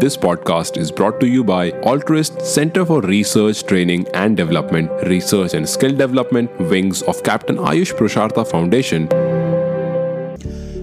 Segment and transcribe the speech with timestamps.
[0.00, 5.52] This podcast is brought to you by Altruist Center for Research, Training and Development, Research
[5.52, 9.08] and Skill Development, wings of Captain Ayush Purushottam Foundation.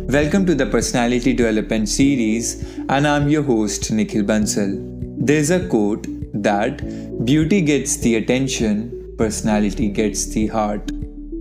[0.05, 4.77] Welcome to the Personality Development Series, and I'm your host, Nikhil Bansal.
[5.17, 6.05] There's a quote
[6.35, 6.85] that
[7.25, 10.91] beauty gets the attention, personality gets the heart.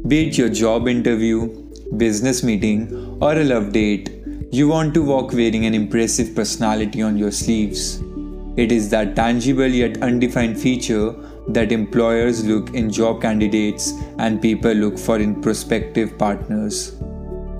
[0.08, 1.48] Be it your job interview,
[1.98, 4.15] business meeting, or a love date,
[4.52, 8.00] you want to walk wearing an impressive personality on your sleeves.
[8.56, 11.14] It is that tangible yet undefined feature
[11.48, 16.94] that employers look in job candidates and people look for in prospective partners.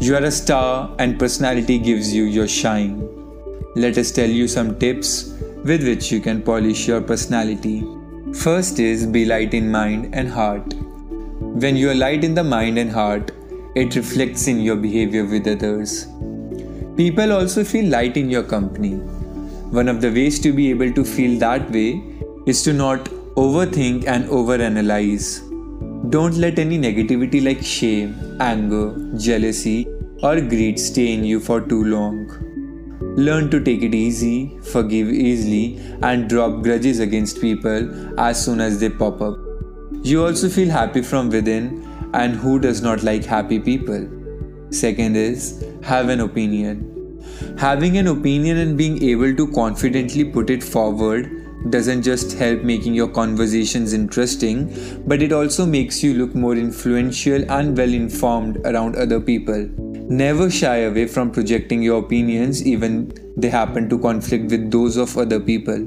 [0.01, 3.09] You are a star and personality gives you your shine.
[3.75, 5.35] Let us tell you some tips
[5.65, 7.85] with which you can polish your personality.
[8.33, 10.73] First is be light in mind and heart.
[11.41, 13.33] When you are light in the mind and heart,
[13.75, 16.07] it reflects in your behavior with others.
[16.97, 18.95] People also feel light in your company.
[19.79, 22.03] One of the ways to be able to feel that way
[22.47, 25.43] is to not overthink and overanalyze.
[26.11, 29.87] Don't let any negativity like shame, anger, jealousy,
[30.23, 32.17] or greed stay in you for too long.
[33.19, 38.81] Learn to take it easy, forgive easily, and drop grudges against people as soon as
[38.81, 39.37] they pop up.
[40.03, 44.09] You also feel happy from within, and who does not like happy people?
[44.71, 46.96] Second is have an opinion.
[47.59, 52.95] Having an opinion and being able to confidently put it forward doesn't just help making
[52.95, 58.97] your conversations interesting, but it also makes you look more influential and well informed around
[58.97, 59.69] other people.
[60.09, 65.17] Never shy away from projecting your opinions, even they happen to conflict with those of
[65.19, 65.81] other people.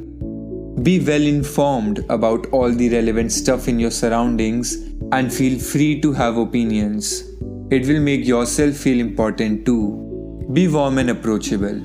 [0.83, 4.75] Be well informed about all the relevant stuff in your surroundings
[5.11, 7.23] and feel free to have opinions.
[7.71, 10.08] It will make yourself feel important too.
[10.51, 11.79] Be warm and approachable.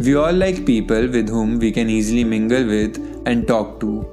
[0.00, 4.04] We all like people with whom we can easily mingle with and talk to.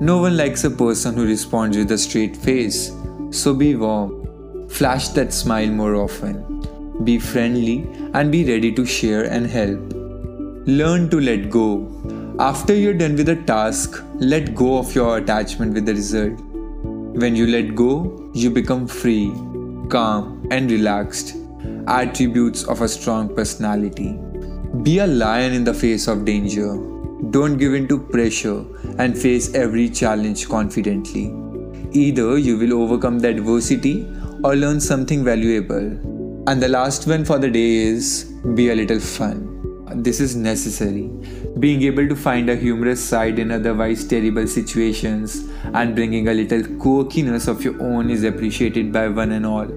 [0.00, 2.92] No one likes a person who responds with a straight face.
[3.30, 4.68] So be warm.
[4.68, 6.64] Flash that smile more often.
[7.04, 9.80] Be friendly and be ready to share and help.
[10.66, 11.88] Learn to let go.
[12.38, 16.40] After you're done with a task, let go of your attachment with the result.
[17.22, 19.30] When you let go, you become free
[19.92, 21.34] calm, and relaxed,
[21.86, 24.18] attributes of a strong personality.
[24.82, 26.76] Be a lion in the face of danger.
[27.30, 28.64] Don't give in to pressure
[28.98, 31.34] and face every challenge confidently.
[31.92, 34.06] Either you will overcome the adversity
[34.42, 35.86] or learn something valuable.
[36.48, 39.48] And the last one for the day is be a little fun.
[39.94, 41.10] This is necessary.
[41.58, 46.62] Being able to find a humorous side in otherwise terrible situations and bringing a little
[46.62, 49.68] quirkiness of your own is appreciated by one and all.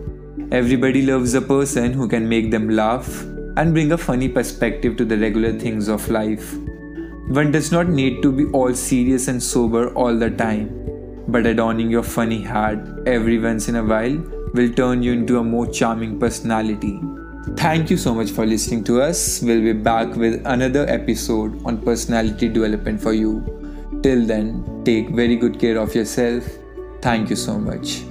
[0.51, 3.23] Everybody loves a person who can make them laugh
[3.57, 6.55] and bring a funny perspective to the regular things of life.
[7.29, 10.69] One does not need to be all serious and sober all the time,
[11.27, 14.17] but adorning your funny hat every once in a while
[14.53, 17.01] will turn you into a more charming personality.
[17.57, 19.41] Thank you so much for listening to us.
[19.41, 23.43] We'll be back with another episode on personality development for you.
[24.03, 26.43] Till then, take very good care of yourself.
[27.01, 28.03] Thank you so much.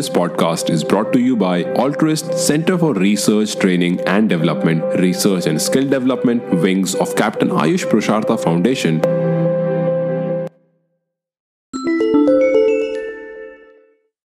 [0.00, 5.44] This podcast is brought to you by Altruist Center for Research, Training and Development, Research
[5.44, 9.19] and Skill Development, wings of Captain Ayush Purushottam Foundation.